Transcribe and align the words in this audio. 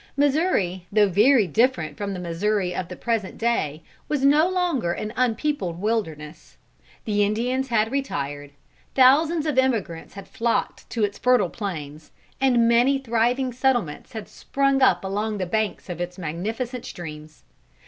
Missouri, 0.17 0.87
though 0.91 1.07
very 1.09 1.45
different 1.45 1.95
from 1.95 2.15
the 2.15 2.19
Missouri 2.19 2.73
of 2.73 2.87
the 2.87 2.95
present 2.95 3.37
day, 3.37 3.83
was 4.09 4.25
no 4.25 4.49
longer 4.49 4.93
an 4.93 5.13
unpeopled 5.15 5.79
wilderness. 5.79 6.57
The 7.05 7.23
Indians 7.23 7.67
had 7.67 7.91
retired; 7.91 8.49
thousands 8.95 9.45
of 9.45 9.59
emigrants 9.59 10.15
had 10.15 10.27
flocked 10.27 10.89
to 10.89 11.03
its 11.03 11.19
fertile 11.19 11.51
plains, 11.51 12.09
and 12.41 12.67
many 12.67 12.97
thriving 12.97 13.53
settlements 13.53 14.13
had 14.13 14.27
sprung 14.27 14.81
up 14.81 15.03
along 15.05 15.37
the 15.37 15.45
banks 15.45 15.87
of 15.87 16.01
its 16.01 16.17
magnificent 16.17 16.83
streams. 16.83 17.43